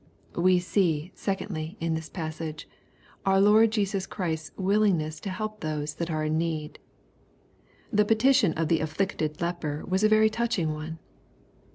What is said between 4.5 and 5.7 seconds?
toUlingness to help